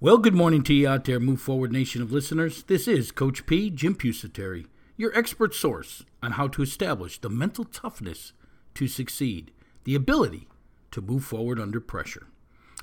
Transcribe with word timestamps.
Well, 0.00 0.18
good 0.18 0.32
morning 0.32 0.62
to 0.62 0.72
you 0.72 0.86
out 0.86 1.06
there, 1.06 1.18
Move 1.18 1.40
Forward 1.40 1.72
Nation 1.72 2.02
of 2.02 2.12
listeners. 2.12 2.62
This 2.62 2.86
is 2.86 3.10
Coach 3.10 3.46
P, 3.46 3.68
Jim 3.68 3.96
Pusateri, 3.96 4.66
your 4.96 5.12
expert 5.18 5.54
source 5.54 6.04
on 6.22 6.30
how 6.32 6.46
to 6.46 6.62
establish 6.62 7.18
the 7.18 7.28
mental 7.28 7.64
toughness 7.64 8.32
to 8.76 8.86
succeed, 8.86 9.50
the 9.82 9.96
ability 9.96 10.46
to 10.92 11.00
move 11.00 11.24
forward 11.24 11.58
under 11.58 11.80
pressure. 11.80 12.28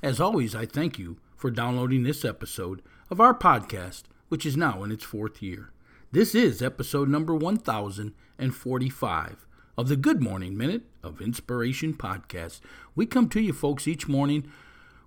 As 0.02 0.20
always, 0.20 0.54
I 0.54 0.66
thank 0.66 0.98
you 0.98 1.16
for 1.34 1.50
downloading 1.50 2.02
this 2.02 2.22
episode 2.22 2.82
of 3.10 3.18
our 3.18 3.32
podcast, 3.32 4.02
which 4.28 4.44
is 4.44 4.54
now 4.54 4.84
in 4.84 4.92
its 4.92 5.04
fourth 5.04 5.40
year. 5.40 5.70
This 6.12 6.34
is 6.34 6.60
episode 6.60 7.08
number 7.08 7.34
1045 7.34 9.46
of 9.78 9.88
the 9.88 9.96
Good 9.96 10.22
Morning 10.22 10.54
Minute 10.54 10.82
of 11.02 11.22
Inspiration 11.22 11.94
podcast. 11.94 12.60
We 12.94 13.06
come 13.06 13.30
to 13.30 13.40
you, 13.40 13.54
folks, 13.54 13.88
each 13.88 14.06
morning 14.06 14.52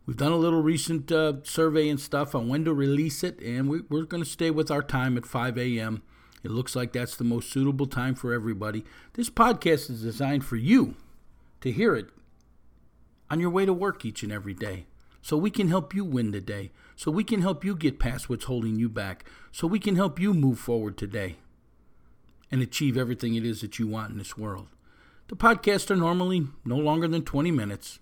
We've 0.10 0.18
done 0.18 0.32
a 0.32 0.38
little 0.38 0.64
recent 0.64 1.12
uh, 1.12 1.34
survey 1.44 1.88
and 1.88 2.00
stuff 2.00 2.34
on 2.34 2.48
when 2.48 2.66
to 2.66 2.74
release 2.74 3.24
it, 3.24 3.40
and 3.44 3.70
we, 3.70 3.78
are 3.96 4.06
going 4.06 4.24
to 4.24 4.28
stay 4.28 4.50
with 4.50 4.72
our 4.72 4.82
time 4.82 5.16
at 5.18 5.26
5 5.28 5.56
a.m. 5.60 6.02
It 6.44 6.50
looks 6.50 6.76
like 6.76 6.94
that's 6.94 7.16
the 7.16 7.24
most 7.24 7.52
suitable 7.52 7.86
time 7.86 8.16
for 8.16 8.34
everybody. 8.34 8.84
This 9.14 9.30
podcast 9.30 9.88
is 9.92 10.02
designed 10.02 10.46
for 10.46 10.56
you 10.56 10.96
to 11.62 11.72
hear 11.72 11.96
it 11.96 12.08
on 13.30 13.40
your 13.40 13.52
way 13.52 13.68
to 13.68 13.72
work 13.72 14.04
each 14.04 14.24
and 14.24 14.32
every 14.32 14.56
day. 14.56 14.88
So 15.22 15.38
we 15.38 15.52
can 15.52 15.68
help 15.68 15.94
you 15.94 16.04
win 16.04 16.32
the 16.32 16.42
day. 16.42 16.72
So 16.96 17.12
we 17.12 17.24
can 17.24 17.44
help 17.44 17.64
you 17.64 17.76
get 17.76 18.00
past 18.00 18.30
what's 18.32 18.46
holding 18.46 18.80
you 18.80 18.90
back. 18.90 19.26
So 19.52 19.68
we 19.68 19.78
can 19.78 19.96
help 19.96 20.20
you 20.20 20.34
move 20.34 20.58
forward 20.58 20.98
today 20.98 21.36
and 22.50 22.64
achieve 22.64 22.98
everything 22.98 23.36
it 23.36 23.46
is 23.46 23.62
that 23.62 23.78
you 23.78 23.86
want 23.86 24.10
in 24.10 24.18
this 24.18 24.36
world. 24.36 24.70
The 25.28 25.36
podcasts 25.36 25.92
are 25.92 25.96
normally 25.96 26.48
no 26.66 26.78
longer 26.78 27.08
than 27.08 27.22
20 27.22 27.52
minutes. 27.52 28.00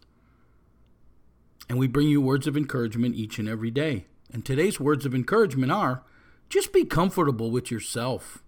And 1.70 1.78
we 1.78 1.88
bring 1.88 2.08
you 2.08 2.22
words 2.22 2.48
of 2.48 2.56
encouragement 2.56 3.16
each 3.16 3.40
and 3.40 3.50
every 3.50 3.72
day. 3.72 4.06
And 4.32 4.46
today's 4.46 4.80
words 4.80 5.06
of 5.06 5.14
encouragement 5.14 5.72
are 5.72 6.04
just 6.50 6.72
be 6.72 6.86
comfortable 6.86 7.52
with 7.52 7.72
yourself. 7.72 8.44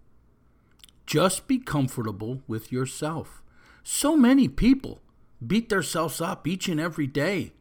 Just 1.06 1.48
be 1.48 1.58
comfortable 1.58 2.42
with 2.48 2.72
yourself. 2.72 3.42
So 3.84 4.16
many 4.16 4.48
people 4.48 5.02
beat 5.46 5.70
themselves 5.70 6.22
up 6.22 6.48
each 6.48 6.68
and 6.68 6.80
every 6.80 7.08
day. 7.08 7.54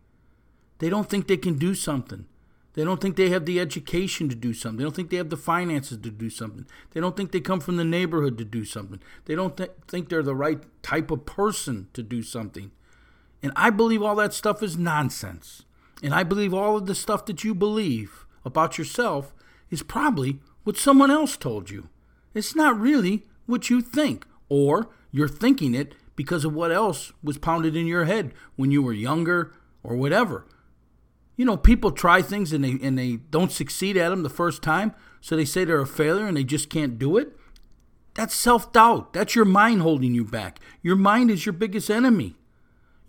They 0.79 0.91
don't 0.91 1.09
think 1.09 1.27
they 1.27 1.37
can 1.37 1.59
do 1.59 1.75
something. 1.75 2.27
They 2.75 2.85
don't 2.85 3.01
think 3.01 3.17
they 3.17 3.31
have 3.31 3.45
the 3.45 3.59
education 3.59 4.29
to 4.29 4.37
do 4.37 4.55
something. 4.55 4.77
They 4.79 4.85
don't 4.85 4.95
think 4.95 5.11
they 5.11 5.17
have 5.17 5.31
the 5.31 5.37
finances 5.37 5.99
to 5.99 6.11
do 6.11 6.31
something. 6.31 6.67
They 6.93 7.01
don't 7.01 7.17
think 7.17 7.33
they 7.33 7.41
come 7.41 7.59
from 7.59 7.77
the 7.77 7.85
neighborhood 7.85 8.39
to 8.39 8.45
do 8.45 8.65
something. 8.65 9.01
They 9.25 9.35
don't 9.35 9.57
th- 9.57 9.73
think 9.89 10.09
they're 10.09 10.23
the 10.23 10.37
right 10.37 10.63
type 10.83 11.11
of 11.11 11.27
person 11.27 11.89
to 11.95 12.05
do 12.05 12.23
something. 12.23 12.71
And 13.43 13.53
I 13.55 13.71
believe 13.71 14.03
all 14.03 14.17
that 14.17 14.33
stuff 14.33 14.63
is 14.63 14.77
nonsense. 14.77 15.63
And 16.03 16.15
I 16.15 16.23
believe 16.23 16.55
all 16.55 16.77
of 16.77 16.87
the 16.87 16.95
stuff 16.95 17.27
that 17.27 17.45
you 17.45 17.55
believe 17.55 18.27
about 18.45 18.79
yourself 18.79 19.35
is 19.71 19.83
probably 19.83 20.41
what 20.65 20.77
someone 20.77 21.11
else 21.11 21.37
told 21.37 21.71
you. 21.71 21.89
It's 22.35 22.55
not 22.55 22.79
really 22.79 23.25
what 23.47 23.71
you 23.71 23.81
think, 23.81 24.27
or 24.49 24.91
you're 25.11 25.29
thinking 25.29 25.75
it 25.75 25.95
because 26.17 26.45
of 26.45 26.55
what 26.55 26.73
else 26.73 27.13
was 27.23 27.39
pounded 27.39 27.77
in 27.77 27.87
your 27.87 28.05
head 28.05 28.33
when 28.57 28.71
you 28.71 28.83
were 28.83 28.93
younger 28.93 29.53
or 29.83 29.97
whatever. 29.97 30.47
You 31.37 31.45
know, 31.45 31.57
people 31.57 31.93
try 31.93 32.23
things 32.23 32.53
and 32.53 32.65
they 32.65 32.79
and 32.83 32.99
they 32.99 33.17
don't 33.31 33.53
succeed 33.53 33.97
at 33.97 34.09
them 34.09 34.25
the 34.25 34.29
first 34.29 34.63
time, 34.63 34.95
so 35.21 35.37
they 35.37 35.45
say 35.45 35.65
they're 35.65 35.81
a 35.81 35.87
failure 35.87 36.27
and 36.27 36.37
they 36.37 36.45
just 36.45 36.69
can't 36.69 36.99
do 36.99 37.17
it. 37.17 37.37
That's 38.15 38.35
self-doubt. 38.35 39.13
That's 39.13 39.37
your 39.37 39.45
mind 39.45 39.83
holding 39.83 40.15
you 40.15 40.25
back. 40.25 40.59
Your 40.83 40.97
mind 40.97 41.31
is 41.31 41.47
your 41.47 41.53
biggest 41.53 41.89
enemy. 41.89 42.35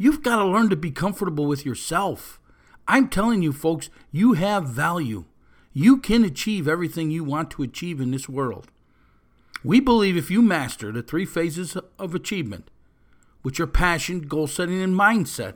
You've 0.02 0.24
got 0.24 0.38
to 0.38 0.46
learn 0.46 0.70
to 0.70 0.78
be 0.78 0.92
comfortable 0.92 1.46
with 1.46 1.66
yourself. 1.66 2.40
I'm 2.88 3.10
telling 3.10 3.44
you, 3.44 3.52
folks, 3.52 3.90
you 4.14 4.34
have 4.34 4.66
value. 4.66 5.26
You 5.74 5.98
can 5.98 6.24
achieve 6.24 6.70
everything 6.70 7.12
you 7.12 7.26
want 7.26 7.52
to 7.52 7.64
achieve 7.64 8.00
in 8.00 8.12
this 8.12 8.30
world. 8.30 8.72
We 9.62 9.82
believe 9.82 10.16
if 10.16 10.32
you 10.32 10.42
master 10.42 10.94
the 10.94 11.04
three 11.04 11.26
phases 11.26 11.78
of 12.00 12.16
achievement, 12.16 12.72
which 13.42 13.60
are 13.60 13.68
passion, 13.68 14.22
goal 14.22 14.48
setting, 14.48 14.82
and 14.82 14.96
mindset, 14.96 15.56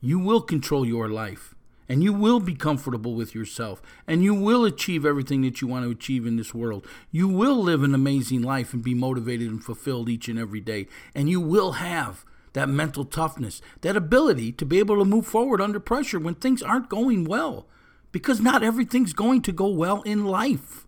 you 0.00 0.18
will 0.18 0.40
control 0.40 0.84
your 0.84 1.08
life 1.08 1.54
and 1.88 2.02
you 2.02 2.12
will 2.12 2.40
be 2.40 2.56
comfortable 2.56 3.14
with 3.14 3.32
yourself 3.32 3.80
and 4.08 4.24
you 4.24 4.34
will 4.34 4.64
achieve 4.64 5.06
everything 5.06 5.42
that 5.42 5.60
you 5.60 5.68
want 5.68 5.84
to 5.84 5.90
achieve 5.92 6.26
in 6.26 6.36
this 6.36 6.52
world. 6.52 6.84
You 7.12 7.28
will 7.28 7.62
live 7.62 7.84
an 7.84 7.94
amazing 7.94 8.42
life 8.42 8.74
and 8.74 8.82
be 8.82 8.94
motivated 8.94 9.48
and 9.48 9.62
fulfilled 9.62 10.08
each 10.08 10.28
and 10.28 10.38
every 10.38 10.60
day. 10.60 10.88
And 11.14 11.30
you 11.30 11.40
will 11.40 11.72
have 11.72 12.24
that 12.52 12.68
mental 12.68 13.04
toughness, 13.04 13.60
that 13.80 13.96
ability 13.96 14.52
to 14.52 14.66
be 14.66 14.78
able 14.78 14.98
to 14.98 15.04
move 15.04 15.26
forward 15.26 15.60
under 15.60 15.80
pressure 15.80 16.18
when 16.18 16.34
things 16.34 16.62
aren't 16.62 16.88
going 16.88 17.24
well. 17.24 17.66
Because 18.10 18.40
not 18.40 18.62
everything's 18.62 19.12
going 19.12 19.42
to 19.42 19.52
go 19.52 19.68
well 19.68 20.02
in 20.02 20.24
life. 20.24 20.86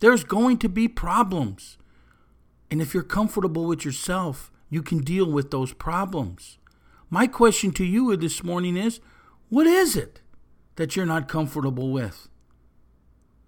There's 0.00 0.24
going 0.24 0.58
to 0.58 0.68
be 0.68 0.88
problems. 0.88 1.78
And 2.70 2.82
if 2.82 2.94
you're 2.94 3.02
comfortable 3.02 3.66
with 3.66 3.84
yourself, 3.84 4.50
you 4.68 4.82
can 4.82 4.98
deal 4.98 5.30
with 5.30 5.50
those 5.50 5.72
problems. 5.72 6.58
My 7.10 7.26
question 7.26 7.72
to 7.72 7.84
you 7.84 8.16
this 8.16 8.42
morning 8.42 8.76
is 8.76 9.00
what 9.48 9.66
is 9.66 9.96
it 9.96 10.22
that 10.76 10.96
you're 10.96 11.06
not 11.06 11.28
comfortable 11.28 11.92
with? 11.92 12.28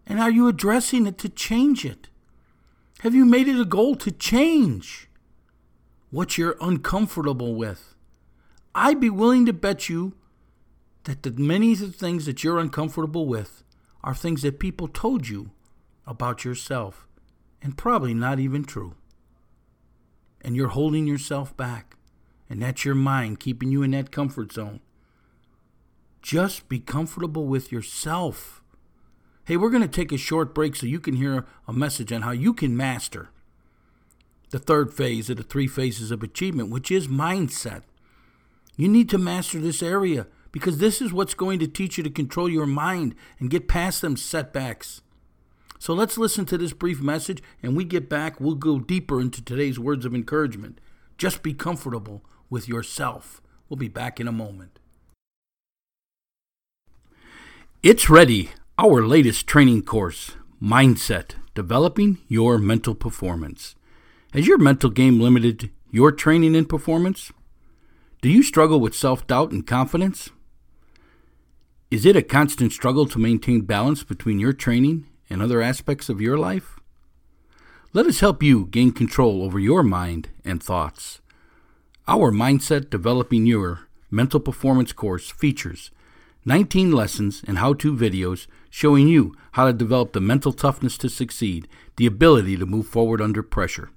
And 0.07 0.21
are 0.21 0.31
you 0.31 0.49
addressing 0.49 1.07
it 1.07 1.17
to 1.19 1.29
change 1.29 1.85
it? 1.85 2.09
Have 3.01 3.15
you 3.15 3.25
made 3.25 3.49
it 3.49 3.59
a 3.59 3.65
goal 3.65 3.97
to 3.97 4.11
change? 4.11 5.09
What 6.15 6.39
you're 6.39 6.57
uncomfortable 6.61 7.57
with. 7.57 7.97
I'd 8.73 9.01
be 9.01 9.11
willing 9.11 9.47
to 9.47 9.53
bet 9.53 9.89
you 9.89 10.13
that 11.05 11.25
the 11.25 11.33
many 11.33 11.73
of 11.73 11.81
the 11.81 11.89
things 11.89 12.25
that 12.27 12.45
you're 12.45 12.61
uncomfortable 12.61 13.27
with 13.27 13.65
are 14.05 14.15
things 14.15 14.43
that 14.43 14.61
people 14.61 14.87
told 14.87 15.27
you 15.27 15.51
about 16.07 16.45
yourself 16.45 17.09
and 17.61 17.77
probably 17.77 18.15
not 18.15 18.39
even 18.39 18.63
true. 18.63 18.95
And 20.41 20.55
you're 20.55 20.69
holding 20.69 21.05
yourself 21.09 21.57
back, 21.57 21.97
and 22.49 22.63
that's 22.63 22.85
your 22.85 22.95
mind 22.95 23.41
keeping 23.41 23.73
you 23.73 23.83
in 23.83 23.91
that 23.91 24.13
comfort 24.13 24.53
zone. 24.53 24.79
Just 26.23 26.69
be 26.69 26.79
comfortable 26.79 27.49
with 27.49 27.73
yourself. 27.73 28.63
Hey, 29.47 29.57
we're 29.57 29.69
going 29.69 29.83
to 29.83 29.89
take 29.89 30.13
a 30.13 30.17
short 30.17 30.55
break 30.55 30.77
so 30.77 30.87
you 30.87 31.01
can 31.01 31.15
hear 31.15 31.45
a 31.67 31.73
message 31.73 32.13
on 32.13 32.23
how 32.23 32.31
you 32.31 32.55
can 32.55 32.77
master 32.77 33.31
the 34.55 34.61
third 34.61 34.95
phase 34.95 35.29
of 35.29 35.37
the 35.37 35.43
three 35.43 35.67
phases 35.67 36.13
of 36.13 36.23
achievement, 36.23 36.71
which 36.71 36.89
is 36.89 37.09
mindset. 37.09 37.83
You 38.77 38.87
need 38.87 39.09
to 39.09 39.19
master 39.19 39.59
this 39.59 39.83
area 39.83 40.29
because 40.53 40.79
this 40.79 41.03
is 41.03 41.13
what's 41.13 41.35
going 41.35 41.59
to 41.59 41.67
teach 41.67 41.99
you 41.99 42.05
to 42.05 42.11
control 42.11 42.49
your 42.49 42.65
mind 42.65 43.17
and 43.41 43.51
get 43.51 43.67
past 43.67 44.01
them 44.01 44.17
setbacks. 44.17 45.03
So 45.81 45.93
let's 45.93 46.17
listen 46.17 46.45
to 46.47 46.57
this 46.57 46.73
brief 46.73 47.01
message 47.01 47.43
and 47.65 47.77
we 47.77 47.83
get 47.83 48.09
back. 48.09 48.41
We'll 48.41 48.55
go 48.55 48.79
deeper 48.79 49.21
into 49.21 49.43
today's 49.43 49.81
words 49.81 50.05
of 50.07 50.15
encouragement. 50.15 50.81
Just 51.19 51.43
be 51.43 51.53
comfortable 51.53 52.23
with 52.49 52.69
yourself. 52.69 53.43
We'll 53.69 53.77
be 53.77 53.89
back 53.89 54.21
in 54.21 54.29
a 54.29 54.33
moment. 54.33 54.79
It's 57.83 58.09
ready, 58.09 58.51
our 58.79 59.05
latest 59.05 59.49
training 59.49 59.83
course, 59.83 60.37
Mindset 60.63 61.33
Developing 61.57 62.19
Your 62.29 62.59
Mental 62.59 62.95
Performance. 62.95 63.75
Has 64.35 64.49
your 64.49 64.59
mental 64.59 64.91
game 64.91 65.21
limited 65.21 65.71
your 65.93 66.11
training 66.11 66.57
and 66.57 66.69
performance? 66.69 67.31
Do 68.21 68.29
you 68.29 68.43
struggle 68.43 68.81
with 68.81 68.93
self 68.93 69.25
doubt 69.29 69.53
and 69.53 69.65
confidence? 69.65 70.31
Is 71.89 72.05
it 72.05 72.17
a 72.17 72.23
constant 72.23 72.73
struggle 72.73 73.07
to 73.07 73.21
maintain 73.21 73.61
balance 73.61 74.03
between 74.03 74.41
your 74.41 74.53
training 74.53 75.07
and 75.31 75.41
other 75.41 75.63
aspects 75.63 76.09
of 76.09 76.21
your 76.21 76.37
life? 76.37 76.81
Let 77.93 78.07
us 78.07 78.19
help 78.19 78.43
you 78.43 78.67
gain 78.67 78.91
control 78.91 79.45
over 79.45 79.61
your 79.61 79.85
mind 79.85 80.31
and 80.45 80.61
thoughts. 80.61 81.21
Our 82.09 82.33
Mindset 82.33 82.91
Developing 82.91 83.47
Your 83.47 83.87
Mental 84.11 84.41
Performance 84.41 84.93
course 84.93 85.31
features 85.31 85.93
19 86.45 86.91
lessons 86.91 87.45
and 87.47 87.59
how 87.59 87.73
to 87.75 87.95
videos 87.95 88.49
showing 88.69 89.07
you 89.07 89.37
how 89.53 89.67
to 89.67 89.73
develop 89.73 90.13
the 90.13 90.21
mental 90.21 90.53
toughness 90.53 90.99
to 90.99 91.09
succeed, 91.09 91.69
the 91.99 92.07
ability 92.07 92.57
to 92.57 92.67
move 92.67 92.89
forward 92.89 93.21
under 93.21 93.41
pressure. 93.41 93.91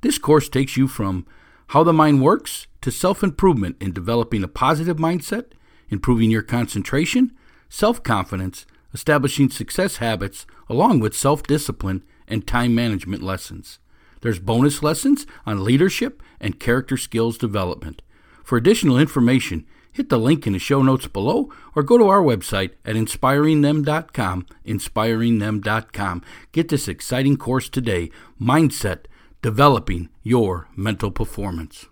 This 0.00 0.18
course 0.18 0.48
takes 0.48 0.76
you 0.76 0.86
from 0.86 1.26
how 1.68 1.82
the 1.82 1.92
mind 1.92 2.22
works 2.22 2.66
to 2.82 2.90
self 2.90 3.22
improvement 3.22 3.76
in 3.80 3.92
developing 3.92 4.42
a 4.42 4.48
positive 4.48 4.96
mindset, 4.96 5.52
improving 5.88 6.30
your 6.30 6.42
concentration, 6.42 7.32
self 7.68 8.02
confidence, 8.02 8.66
establishing 8.94 9.50
success 9.50 9.96
habits, 9.96 10.46
along 10.68 11.00
with 11.00 11.16
self 11.16 11.42
discipline 11.42 12.04
and 12.26 12.46
time 12.46 12.74
management 12.74 13.22
lessons. 13.22 13.78
There's 14.20 14.38
bonus 14.38 14.82
lessons 14.82 15.26
on 15.46 15.64
leadership 15.64 16.22
and 16.40 16.60
character 16.60 16.96
skills 16.96 17.38
development. 17.38 18.02
For 18.44 18.56
additional 18.56 18.98
information, 18.98 19.66
hit 19.92 20.08
the 20.08 20.18
link 20.18 20.46
in 20.46 20.54
the 20.54 20.58
show 20.58 20.82
notes 20.82 21.06
below 21.06 21.52
or 21.74 21.82
go 21.82 21.98
to 21.98 22.08
our 22.08 22.22
website 22.22 22.70
at 22.84 22.96
inspiringthem.com, 22.96 24.46
inspiringthem.com. 24.66 26.22
Get 26.52 26.68
this 26.68 26.88
exciting 26.88 27.36
course 27.36 27.68
today, 27.68 28.10
Mindset 28.40 29.04
Developing 29.40 30.08
Your 30.24 30.66
Mental 30.74 31.12
Performance. 31.12 31.86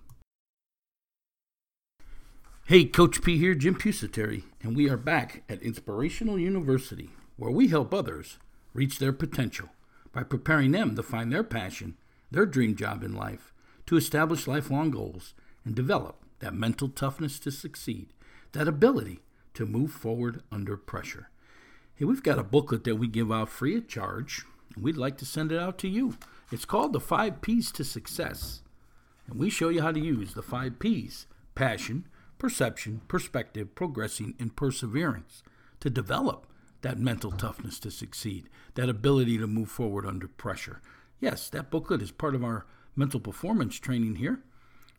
Hey, 2.65 2.87
Coach 2.87 3.23
P 3.23 3.39
here, 3.39 3.55
Jim 3.55 3.77
Pusateri, 3.77 4.43
and 4.63 4.75
we 4.75 4.91
are 4.91 4.97
back 4.97 5.45
at 5.49 5.63
Inspirational 5.63 6.41
University, 6.41 7.11
where 7.37 7.53
we 7.53 7.69
help 7.69 7.95
others 7.95 8.41
reach 8.75 8.99
their 8.99 9.13
potential 9.13 9.69
by 10.11 10.25
preparing 10.25 10.73
them 10.73 10.97
to 10.97 11.05
find 11.05 11.31
their 11.31 11.45
passion, 11.45 11.97
their 12.33 12.47
dream 12.47 12.75
job 12.75 13.05
in 13.05 13.15
life, 13.15 13.53
to 13.87 13.97
establish 13.97 14.49
lifelong 14.49 14.91
goals, 14.91 15.33
and 15.65 15.77
develop 15.77 16.17
that 16.41 16.53
mental 16.53 16.89
toughness 16.89 17.39
to 17.39 17.53
succeed, 17.53 18.09
that 18.55 18.67
ability 18.67 19.21
to 19.55 19.65
move 19.65 19.93
forward 19.93 20.43
under 20.51 20.77
pressure. 20.77 21.31
Hey, 21.95 22.07
we've 22.07 22.25
got 22.25 22.41
a 22.41 22.43
booklet 22.43 22.83
that 22.83 22.97
we 22.97 23.07
give 23.07 23.31
out 23.31 23.51
free 23.51 23.77
of 23.77 23.87
charge, 23.87 24.45
and 24.75 24.83
we'd 24.83 24.97
like 24.97 25.17
to 25.19 25.25
send 25.25 25.53
it 25.53 25.61
out 25.61 25.79
to 25.79 25.89
you. 25.89 26.17
It's 26.53 26.65
called 26.65 26.93
The 26.93 27.01
Five 27.01 27.43
P's 27.43 27.73
to 27.73 27.83
Success, 27.83 28.63
and 29.27 29.37
we 29.37 29.51
show 29.51 29.69
you 29.69 29.83
how 29.83 29.91
to 29.91 29.99
use 29.99 30.35
the 30.35 30.43
five 30.43 30.79
P's 30.79 31.27
passion, 31.57 32.07
perception, 32.39 33.01
perspective, 33.09 33.75
progressing, 33.75 34.35
and 34.39 34.55
perseverance 34.55 35.43
to 35.81 35.91
develop 35.91 36.47
that 36.83 37.01
mental 37.01 37.33
toughness 37.33 37.81
to 37.81 37.91
succeed, 37.91 38.49
that 38.75 38.89
ability 38.89 39.39
to 39.39 39.49
move 39.49 39.69
forward 39.69 40.07
under 40.07 40.29
pressure. 40.29 40.81
Yes, 41.19 41.49
that 41.51 41.69
booklet 41.69 42.01
is 42.01 42.13
part 42.13 42.37
of 42.37 42.45
our 42.45 42.65
mental 42.95 43.19
performance 43.19 43.77
training 43.81 44.17
here. 44.17 44.45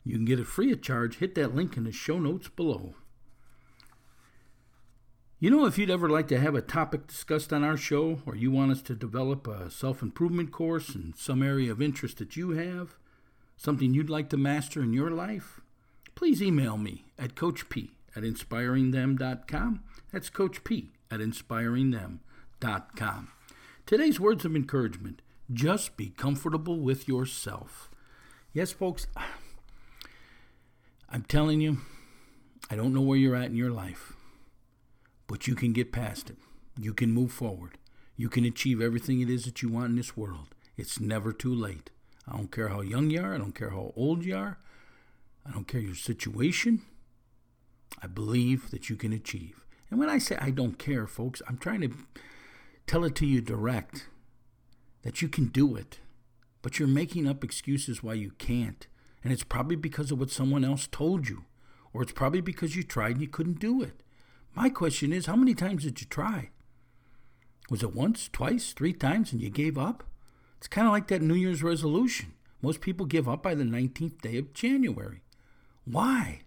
You 0.04 0.16
can 0.16 0.26
get 0.26 0.40
it 0.40 0.48
free 0.48 0.74
of 0.74 0.82
charge. 0.82 1.20
Hit 1.20 1.36
that 1.36 1.56
link 1.56 1.78
in 1.78 1.86
the 1.86 1.94
show 1.94 2.20
notes 2.20 2.50
below. 2.50 2.96
You 5.40 5.52
know, 5.52 5.68
if 5.68 5.78
you'd 5.78 5.92
ever 5.92 6.10
like 6.10 6.28
to 6.30 6.40
have 6.40 6.56
a 6.56 6.64
topic 6.64 7.06
discussed 7.06 7.54
on 7.54 7.64
our 7.64 7.78
show, 7.78 8.22
or 8.26 8.36
you 8.36 8.50
want 8.50 8.72
us 8.72 8.82
to 8.82 8.96
develop 8.96 9.48
a 9.48 9.70
self 9.70 10.02
improvement 10.02 10.52
course 10.52 10.96
in 10.96 11.14
some 11.16 11.44
area 11.44 11.72
of 11.72 11.80
interest 11.80 12.18
that 12.18 12.36
you 12.36 12.52
have, 12.52 12.96
something 13.56 13.94
you'd 13.94 14.10
like 14.10 14.30
to 14.30 14.38
master 14.38 14.82
in 14.82 14.94
your 14.94 15.12
life, 15.12 15.62
please 16.16 16.42
email 16.42 16.76
me 16.76 17.06
at 17.20 17.36
coachp 17.36 17.90
at 18.16 18.24
inspiringthem.com. 18.24 19.84
That's 20.12 20.32
Coach 20.32 20.64
P 20.64 20.90
at 21.12 21.20
inspiringthem.com. 21.20 23.28
Today's 23.86 24.20
words 24.20 24.44
of 24.44 24.56
encouragement 24.56 25.22
just 25.54 25.98
be 25.98 26.10
comfortable 26.10 26.80
with 26.80 27.08
yourself. 27.08 27.92
Yes, 28.54 28.72
folks, 28.72 29.06
I'm 31.12 31.22
telling 31.22 31.62
you, 31.62 31.78
I 32.72 32.76
don't 32.76 32.96
know 32.96 33.02
where 33.02 33.20
you're 33.20 33.36
at 33.36 33.52
in 33.52 33.56
your 33.56 33.70
life, 33.70 34.14
but 35.28 35.48
you 35.48 35.56
can 35.56 35.74
get 35.74 35.92
past 35.92 36.30
it. 36.30 36.38
You 36.80 36.94
can 36.94 37.12
move 37.12 37.32
forward. 37.32 37.78
You 38.16 38.30
can 38.30 38.46
achieve 38.46 38.82
everything 38.82 39.22
it 39.22 39.30
is 39.30 39.46
that 39.46 39.62
you 39.62 39.70
want 39.70 39.92
in 39.92 39.96
this 39.96 40.18
world. 40.18 40.56
It's 40.76 41.00
never 41.00 41.32
too 41.34 41.54
late. 41.54 41.90
I 42.28 42.36
don't 42.36 42.52
care 42.52 42.70
how 42.70 42.82
young 42.82 43.10
you 43.10 43.22
are, 43.22 43.36
I 43.36 43.38
don't 43.38 43.56
care 43.56 43.70
how 43.70 43.94
old 43.96 44.26
you 44.26 44.36
are. 44.36 44.58
I 45.46 45.52
don't 45.52 45.68
care 45.68 45.80
your 45.82 45.96
situation. 45.96 46.82
I 48.02 48.08
believe 48.08 48.70
that 48.72 48.90
you 48.90 48.96
can 48.96 49.14
achieve. 49.14 49.66
And 49.90 50.00
when 50.00 50.10
I 50.10 50.18
say 50.18 50.38
I 50.40 50.52
don't 50.52 50.78
care, 50.78 51.08
folks, 51.08 51.42
I'm 51.48 51.58
trying 51.58 51.82
to 51.82 51.92
tell 52.86 53.06
it 53.06 53.16
to 53.16 53.26
you 53.26 53.40
direct 53.42 54.08
that 55.04 55.22
you 55.22 55.30
can 55.30 55.48
do 55.48 55.76
it. 55.76 56.00
But 56.62 56.80
you're 56.80 56.88
making 56.88 57.28
up 57.28 57.44
excuses 57.44 58.04
why 58.04 58.16
you 58.16 58.32
can't. 58.32 58.88
And 59.24 59.32
it's 59.32 59.44
probably 59.44 59.78
because 59.78 60.12
of 60.12 60.20
what 60.20 60.32
someone 60.32 60.66
else 60.66 60.88
told 60.92 61.30
you. 61.30 61.46
Or 61.94 62.02
it's 62.02 62.12
probably 62.12 62.42
because 62.42 62.76
you 62.76 62.84
tried 62.84 63.12
and 63.12 63.22
you 63.22 63.28
couldn't 63.28 63.60
do 63.60 63.82
it. 63.82 64.04
My 64.58 64.70
question 64.70 65.14
is 65.14 65.28
how 65.28 65.36
many 65.36 65.54
times 65.54 65.84
did 65.84 66.02
you 66.02 66.08
try? 66.08 66.50
Was 67.70 67.84
it 67.84 67.94
once, 67.94 68.28
twice, 68.28 68.74
three 68.74 68.92
times, 68.92 69.32
and 69.32 69.40
you 69.40 69.52
gave 69.52 69.78
up? 69.78 70.04
It's 70.58 70.68
kind 70.68 70.88
of 70.88 70.94
like 70.94 71.10
that 71.10 71.22
New 71.22 71.36
Year's 71.36 71.62
resolution. 71.62 72.34
Most 72.64 72.82
people 72.82 73.06
give 73.06 73.30
up 73.30 73.44
by 73.44 73.54
the 73.54 73.64
19th 73.64 74.20
day 74.20 74.36
of 74.40 74.54
January. 74.54 75.22
Why? 75.86 76.42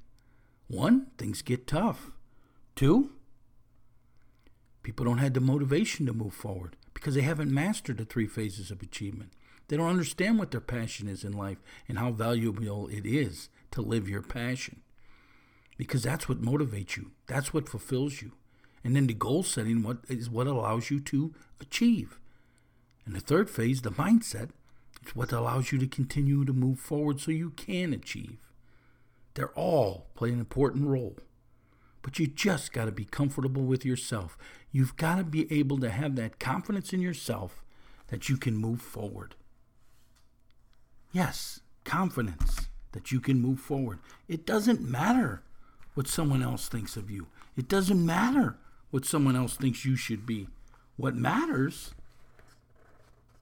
One, 0.66 1.06
things 1.18 1.40
get 1.40 1.68
tough. 1.68 2.10
Two, 2.74 3.12
people 4.82 5.04
don't 5.04 5.18
have 5.18 5.34
the 5.34 5.40
motivation 5.40 6.04
to 6.06 6.12
move 6.12 6.34
forward 6.34 6.74
because 6.92 7.14
they 7.14 7.20
haven't 7.20 7.54
mastered 7.54 7.98
the 7.98 8.04
three 8.04 8.26
phases 8.26 8.72
of 8.72 8.82
achievement. 8.82 9.34
They 9.68 9.76
don't 9.76 9.88
understand 9.88 10.36
what 10.36 10.50
their 10.50 10.60
passion 10.60 11.06
is 11.06 11.22
in 11.22 11.32
life 11.32 11.58
and 11.86 11.96
how 11.96 12.10
valuable 12.10 12.88
it 12.88 13.06
is 13.06 13.50
to 13.70 13.82
live 13.82 14.08
your 14.08 14.22
passion. 14.22 14.82
Because 15.80 16.02
that's 16.02 16.28
what 16.28 16.42
motivates 16.42 16.98
you. 16.98 17.12
That's 17.26 17.54
what 17.54 17.66
fulfills 17.66 18.20
you. 18.20 18.32
And 18.84 18.94
then 18.94 19.06
the 19.06 19.14
goal 19.14 19.42
setting 19.42 19.82
what 19.82 20.00
is 20.10 20.28
what 20.28 20.46
allows 20.46 20.90
you 20.90 21.00
to 21.00 21.34
achieve. 21.58 22.18
And 23.06 23.14
the 23.14 23.20
third 23.20 23.48
phase, 23.48 23.80
the 23.80 23.90
mindset, 23.90 24.50
is 25.06 25.16
what 25.16 25.32
allows 25.32 25.72
you 25.72 25.78
to 25.78 25.86
continue 25.86 26.44
to 26.44 26.52
move 26.52 26.78
forward 26.78 27.18
so 27.18 27.30
you 27.30 27.48
can 27.48 27.94
achieve. 27.94 28.36
They're 29.32 29.54
all 29.54 30.08
play 30.14 30.28
an 30.28 30.38
important 30.38 30.86
role. 30.86 31.16
But 32.02 32.18
you 32.18 32.26
just 32.26 32.74
got 32.74 32.84
to 32.84 32.92
be 32.92 33.06
comfortable 33.06 33.62
with 33.62 33.82
yourself. 33.82 34.36
You've 34.70 34.98
got 34.98 35.16
to 35.16 35.24
be 35.24 35.50
able 35.50 35.78
to 35.78 35.88
have 35.88 36.14
that 36.16 36.38
confidence 36.38 36.92
in 36.92 37.00
yourself 37.00 37.64
that 38.08 38.28
you 38.28 38.36
can 38.36 38.54
move 38.54 38.82
forward. 38.82 39.34
Yes, 41.10 41.60
confidence 41.84 42.68
that 42.92 43.10
you 43.10 43.18
can 43.18 43.40
move 43.40 43.60
forward. 43.60 44.00
It 44.28 44.44
doesn't 44.44 44.82
matter 44.82 45.42
what 46.00 46.08
someone 46.08 46.42
else 46.42 46.66
thinks 46.66 46.96
of 46.96 47.10
you, 47.10 47.26
it 47.58 47.68
doesn't 47.68 48.06
matter 48.06 48.56
what 48.90 49.04
someone 49.04 49.36
else 49.36 49.54
thinks 49.54 49.84
you 49.84 49.96
should 49.96 50.24
be. 50.24 50.48
What 50.96 51.14
matters 51.14 51.90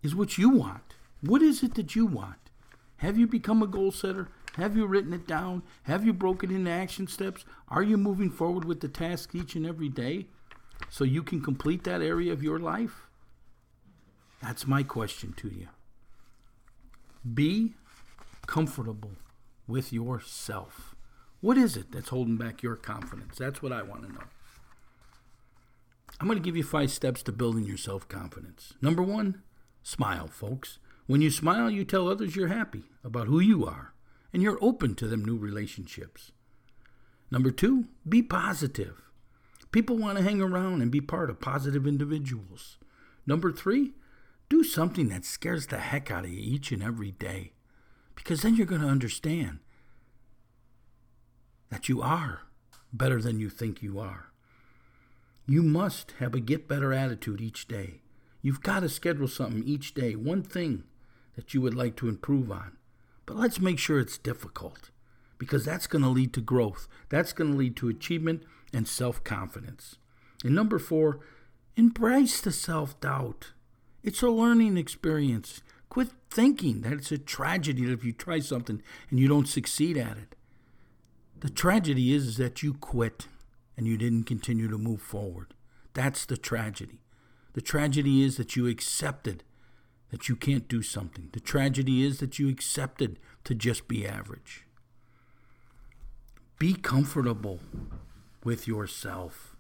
is 0.03 0.13
what 0.13 0.39
you 0.39 0.49
want. 0.49 0.97
What 1.21 1.41
is 1.41 1.63
it 1.63 1.77
that 1.77 1.95
you 1.95 2.05
want? 2.05 2.51
Have 2.97 3.17
you 3.17 3.29
become 3.29 3.63
a 3.63 3.69
goal 3.69 3.93
setter? 3.93 4.27
Have 4.57 4.77
you 4.77 4.87
written 4.87 5.13
it 5.13 5.25
down? 5.25 5.63
Have 5.85 6.05
you 6.05 6.13
broken 6.13 6.51
into 6.51 6.69
action 6.69 7.07
steps? 7.07 7.45
Are 7.69 7.85
you 7.85 7.97
moving 7.97 8.29
forward 8.29 8.65
with 8.65 8.81
the 8.81 8.89
task 8.89 9.37
each 9.37 9.55
and 9.55 9.65
every 9.65 9.89
day 9.89 10.27
so 10.91 11.05
you 11.05 11.23
can 11.23 11.41
complete 11.41 11.85
that 11.85 12.03
area 12.03 12.33
of 12.33 12.43
your 12.43 12.59
life? 12.59 13.07
That's 14.43 14.67
my 14.67 14.83
question 14.83 15.33
to 15.35 15.47
you. 15.47 15.69
Be 17.33 17.75
comfortable 18.49 19.13
with 19.69 19.93
yourself. 19.93 20.97
What 21.41 21.57
is 21.57 21.77
it 21.77 21.93
that's 21.93 22.09
holding 22.09 22.37
back 22.37 22.63
your 22.63 22.77
confidence? 22.77 23.39
That's 23.39 23.63
what 23.63 23.73
I 23.73 23.83
want 23.83 24.03
to 24.03 24.13
know. 24.13 24.25
I'm 26.21 26.27
going 26.27 26.39
to 26.39 26.45
give 26.45 26.57
you 26.57 26.65
five 26.65 26.91
steps 26.91 27.23
to 27.25 27.33
building 27.33 27.65
your 27.65 27.77
self 27.77 28.09
confidence. 28.09 28.75
Number 28.83 29.03
one, 29.03 29.43
smile, 29.83 30.27
folks. 30.27 30.79
When 31.07 31.23
you 31.23 31.31
smile, 31.31 31.71
you 31.71 31.85
tell 31.85 32.09
others 32.09 32.35
you're 32.37 32.49
happy 32.49 32.85
about 33.05 33.29
who 33.29 33.41
you 33.41 33.65
are 33.65 33.95
and 34.33 34.43
you're 34.43 34.59
open 34.61 34.95
to 34.97 35.07
them 35.07 35.25
new 35.25 35.37
relationships. 35.37 36.33
Number 37.31 37.51
two, 37.51 37.87
be 38.07 38.23
positive. 38.23 39.01
People 39.71 39.97
want 39.97 40.19
to 40.19 40.25
hang 40.25 40.41
around 40.41 40.83
and 40.83 40.91
be 40.91 41.01
part 41.01 41.31
of 41.31 41.41
positive 41.41 41.87
individuals. 41.87 42.79
Number 43.27 43.53
three, 43.53 43.93
Do 44.51 44.65
something 44.65 45.09
that 45.11 45.25
scares 45.27 45.67
the 45.67 45.79
heck 45.79 46.11
out 46.11 46.25
of 46.25 46.31
you 46.31 46.41
each 46.41 46.73
and 46.73 46.83
every 46.83 47.11
day. 47.11 47.53
Because 48.15 48.43
then 48.43 48.57
you're 48.57 48.67
going 48.67 48.81
to 48.81 48.89
understand 48.89 49.59
that 51.71 51.89
you 51.89 52.03
are 52.03 52.43
better 52.93 53.21
than 53.21 53.39
you 53.39 53.51
think 53.51 53.83
you 53.83 53.99
are. 53.99 54.33
You 55.47 55.63
must 55.63 56.13
have 56.19 56.35
a 56.35 56.41
get 56.41 56.69
better 56.69 56.93
attitude 56.93 57.41
each 57.41 57.69
day. 57.69 58.03
You've 58.43 58.63
got 58.63 58.81
to 58.81 58.89
schedule 58.89 59.29
something 59.29 59.65
each 59.65 59.95
day, 59.95 60.15
one 60.15 60.43
thing 60.43 60.85
that 61.37 61.55
you 61.55 61.61
would 61.61 61.75
like 61.75 61.97
to 61.97 62.09
improve 62.09 62.51
on. 62.51 62.77
But 63.27 63.37
let's 63.37 63.61
make 63.61 63.79
sure 63.79 63.99
it's 63.99 64.19
difficult 64.19 64.91
because 65.39 65.65
that's 65.65 65.87
going 65.87 66.03
to 66.03 66.09
lead 66.09 66.33
to 66.35 66.41
growth. 66.41 66.89
That's 67.09 67.33
going 67.33 67.53
to 67.53 67.57
lead 67.57 67.77
to 67.77 67.89
achievement 67.89 68.43
and 68.73 68.87
self 68.87 69.23
confidence. 69.25 69.97
And 70.45 70.55
number 70.55 70.79
four, 70.79 71.21
embrace 71.77 72.41
the 72.41 72.53
self 72.53 72.99
doubt. 73.01 73.53
It's 74.03 74.23
a 74.23 74.29
learning 74.29 74.77
experience. 74.77 75.63
Quit 75.89 76.09
thinking 76.31 76.83
that 76.83 76.93
it's 76.93 77.13
a 77.13 77.19
tragedy 77.19 77.85
that 77.87 77.93
if 77.93 78.05
you 78.05 78.13
try 78.13 78.41
something 78.41 78.83
and 79.11 79.19
you 79.19 79.29
don't 79.29 79.49
succeed 79.49 79.97
at 79.97 80.17
it. 80.19 80.35
The 81.41 81.51
tragedy 81.51 82.13
is, 82.13 82.27
is 82.27 82.37
that 82.39 82.63
you 82.63 82.75
quit 82.75 83.29
and 83.77 83.87
you 83.87 83.97
didn't 83.97 84.25
continue 84.25 84.69
to 84.69 84.79
move 84.79 85.01
forward. 85.01 85.55
That's 85.95 86.25
the 86.25 86.37
tragedy. 86.37 87.01
The 87.53 87.61
tragedy 87.61 88.23
is 88.23 88.37
that 88.37 88.57
you 88.57 88.67
accepted 88.67 89.45
that 90.11 90.29
you 90.29 90.37
can't 90.37 90.69
do 90.69 90.83
something. 90.83 91.29
The 91.33 91.41
tragedy 91.41 92.05
is 92.05 92.19
that 92.19 92.39
you 92.39 92.49
accepted 92.49 93.19
to 93.45 93.55
just 93.55 93.89
be 93.89 94.07
average. 94.07 94.65
Be 96.59 96.75
comfortable 96.75 97.61
with 98.43 98.67
yourself. 98.67 99.55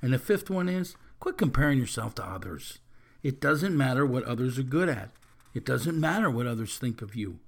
And 0.00 0.12
the 0.12 0.18
fifth 0.18 0.50
one 0.50 0.68
is 0.68 0.94
quit 1.18 1.38
comparing 1.38 1.78
yourself 1.78 2.14
to 2.16 2.24
others. 2.24 2.78
It 3.22 3.40
doesn't 3.40 3.76
matter 3.76 4.04
what 4.04 4.24
others 4.24 4.58
are 4.58 4.62
good 4.64 4.88
at, 4.88 5.10
it 5.54 5.64
doesn't 5.64 5.98
matter 5.98 6.30
what 6.30 6.46
others 6.46 6.76
think 6.76 7.00
of 7.00 7.16
you. 7.16 7.38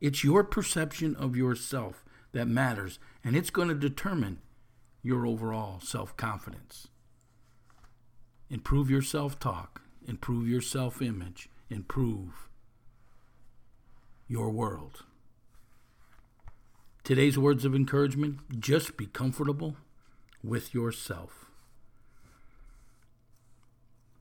It's 0.00 0.22
your 0.22 0.44
perception 0.44 1.16
of 1.16 1.36
yourself 1.36 2.04
that 2.32 2.46
matters, 2.46 2.98
and 3.24 3.36
it's 3.36 3.50
going 3.50 3.68
to 3.68 3.74
determine 3.74 4.38
your 5.02 5.26
overall 5.26 5.80
self 5.80 6.16
confidence. 6.16 6.88
Improve 8.50 8.90
your 8.90 9.02
self 9.02 9.38
talk, 9.38 9.82
improve 10.06 10.48
your 10.48 10.60
self 10.60 11.00
image, 11.00 11.48
improve 11.70 12.48
your 14.28 14.50
world. 14.50 15.04
Today's 17.04 17.38
words 17.38 17.64
of 17.64 17.74
encouragement 17.74 18.60
just 18.60 18.96
be 18.96 19.06
comfortable 19.06 19.76
with 20.42 20.74
yourself. 20.74 21.46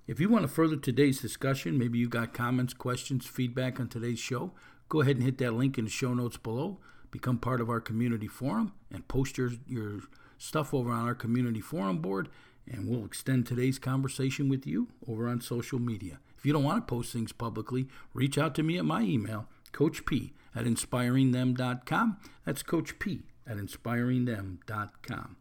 If 0.07 0.19
you 0.19 0.29
want 0.29 0.43
to 0.43 0.47
further 0.47 0.75
today's 0.75 1.19
discussion, 1.19 1.79
maybe 1.79 1.97
you 1.97 2.07
got 2.07 2.33
comments, 2.33 2.75
questions, 2.75 3.25
feedback 3.25 3.79
on 3.79 3.87
today's 3.87 4.19
show, 4.19 4.51
go 4.87 5.01
ahead 5.01 5.15
and 5.15 5.25
hit 5.25 5.39
that 5.39 5.53
link 5.55 5.79
in 5.79 5.85
the 5.85 5.89
show 5.91 6.13
notes 6.13 6.37
below. 6.37 6.77
Become 7.15 7.37
part 7.37 7.61
of 7.61 7.69
our 7.69 7.79
community 7.79 8.27
forum 8.27 8.73
and 8.91 9.07
post 9.07 9.37
your, 9.37 9.51
your 9.65 10.01
stuff 10.37 10.73
over 10.73 10.91
on 10.91 11.07
our 11.07 11.15
community 11.15 11.61
forum 11.61 11.99
board, 11.99 12.27
and 12.69 12.89
we'll 12.89 13.05
extend 13.05 13.47
today's 13.47 13.79
conversation 13.79 14.49
with 14.49 14.67
you 14.67 14.89
over 15.07 15.29
on 15.29 15.39
social 15.39 15.79
media. 15.79 16.19
If 16.37 16.45
you 16.45 16.51
don't 16.51 16.65
want 16.65 16.85
to 16.85 16.93
post 16.93 17.13
things 17.13 17.31
publicly, 17.31 17.87
reach 18.13 18.37
out 18.37 18.53
to 18.55 18.63
me 18.63 18.77
at 18.77 18.83
my 18.83 19.01
email, 19.01 19.47
Coach 19.71 20.05
P 20.05 20.33
at 20.53 20.65
inspiringthem.com. 20.65 22.17
That's 22.43 22.63
Coach 22.63 22.99
P 22.99 23.21
at 23.47 23.55
inspiringthem.com. 23.55 25.37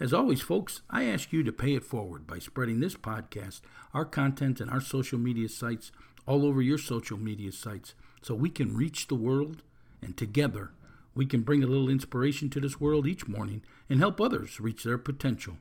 As 0.00 0.12
always, 0.12 0.40
folks, 0.40 0.82
I 0.90 1.04
ask 1.04 1.32
you 1.32 1.44
to 1.44 1.52
pay 1.52 1.76
it 1.76 1.84
forward 1.84 2.26
by 2.26 2.40
spreading 2.40 2.80
this 2.80 2.96
podcast, 2.96 3.60
our 3.94 4.04
content, 4.04 4.60
and 4.60 4.68
our 4.72 4.80
social 4.80 5.20
media 5.20 5.48
sites 5.48 5.92
all 6.26 6.44
over 6.44 6.60
your 6.60 6.78
social 6.78 7.16
media 7.16 7.52
sites 7.52 7.94
so 8.22 8.34
we 8.34 8.50
can 8.50 8.76
reach 8.76 9.06
the 9.06 9.14
world 9.14 9.62
and 10.02 10.16
together 10.16 10.72
we 11.16 11.24
can 11.26 11.40
bring 11.40 11.64
a 11.64 11.66
little 11.66 11.88
inspiration 11.88 12.50
to 12.50 12.60
this 12.60 12.78
world 12.78 13.06
each 13.06 13.26
morning 13.26 13.62
and 13.88 13.98
help 13.98 14.20
others 14.20 14.60
reach 14.60 14.84
their 14.84 14.98
potential 14.98 15.56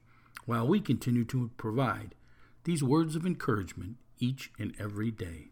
while 0.46 0.68
we 0.68 0.82
continue 0.82 1.24
to 1.24 1.50
provide 1.56 2.14
these 2.66 2.84
words 2.84 3.16
of 3.16 3.26
encouragement 3.26 3.96
each 4.20 4.52
and 4.60 4.76
every 4.78 5.10
day. 5.10 5.48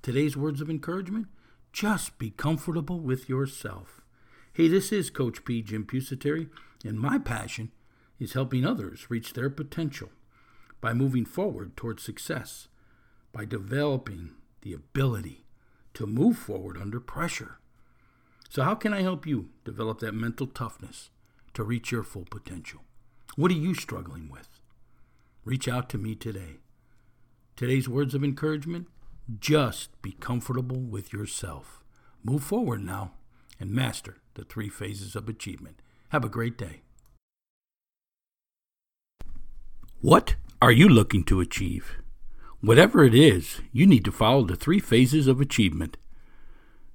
Today's 0.00 0.34
words 0.36 0.62
of 0.62 0.70
encouragement 0.70 1.26
just 1.72 2.18
be 2.18 2.30
comfortable 2.30 3.00
with 3.00 3.28
yourself. 3.28 4.00
Hey, 4.54 4.68
this 4.68 4.90
is 4.92 5.10
Coach 5.10 5.44
P. 5.44 5.60
Jim 5.60 5.84
Pusateri, 5.84 6.48
and 6.82 6.98
my 6.98 7.18
passion 7.18 7.70
is 8.18 8.32
helping 8.32 8.64
others 8.64 9.10
reach 9.10 9.34
their 9.34 9.50
potential 9.50 10.08
by 10.80 10.94
moving 10.94 11.26
forward 11.26 11.76
towards 11.76 12.02
success, 12.02 12.68
by 13.32 13.44
developing 13.44 14.30
the 14.62 14.72
ability 14.72 15.44
to 15.92 16.06
move 16.06 16.38
forward 16.38 16.78
under 16.78 17.00
pressure. 17.00 17.58
So, 18.54 18.62
how 18.62 18.76
can 18.76 18.94
I 18.94 19.02
help 19.02 19.26
you 19.26 19.48
develop 19.64 19.98
that 19.98 20.14
mental 20.14 20.46
toughness 20.46 21.10
to 21.54 21.64
reach 21.64 21.90
your 21.90 22.04
full 22.04 22.24
potential? 22.30 22.82
What 23.34 23.50
are 23.50 23.54
you 23.54 23.74
struggling 23.74 24.28
with? 24.28 24.60
Reach 25.44 25.66
out 25.66 25.88
to 25.88 25.98
me 25.98 26.14
today. 26.14 26.58
Today's 27.56 27.88
words 27.88 28.14
of 28.14 28.22
encouragement 28.22 28.86
just 29.40 30.00
be 30.02 30.12
comfortable 30.12 30.78
with 30.78 31.12
yourself. 31.12 31.82
Move 32.22 32.44
forward 32.44 32.84
now 32.84 33.14
and 33.58 33.72
master 33.72 34.18
the 34.34 34.44
three 34.44 34.68
phases 34.68 35.16
of 35.16 35.28
achievement. 35.28 35.82
Have 36.10 36.24
a 36.24 36.28
great 36.28 36.56
day. 36.56 36.82
What 40.00 40.36
are 40.62 40.70
you 40.70 40.88
looking 40.88 41.24
to 41.24 41.40
achieve? 41.40 41.96
Whatever 42.60 43.02
it 43.02 43.16
is, 43.16 43.62
you 43.72 43.84
need 43.84 44.04
to 44.04 44.12
follow 44.12 44.44
the 44.44 44.54
three 44.54 44.78
phases 44.78 45.26
of 45.26 45.40
achievement. 45.40 45.96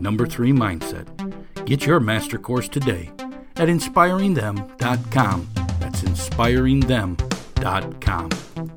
Number 0.00 0.26
three, 0.26 0.52
mindset. 0.52 1.06
Get 1.64 1.86
your 1.86 2.00
master 2.00 2.38
course 2.38 2.68
today 2.68 3.10
at 3.56 3.68
inspiringthem.com. 3.68 5.48
That's 5.80 6.02
inspiringthem.com. 6.02 8.75